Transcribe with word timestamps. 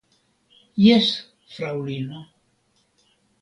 Jes, 0.85 1.09
fraŭlino. 1.57 2.23